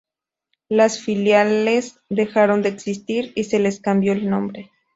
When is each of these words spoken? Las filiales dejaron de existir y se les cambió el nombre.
Las 0.67 0.99
filiales 0.99 1.99
dejaron 2.09 2.63
de 2.63 2.69
existir 2.69 3.33
y 3.35 3.43
se 3.43 3.59
les 3.59 3.79
cambió 3.79 4.13
el 4.13 4.31
nombre. 4.31 4.71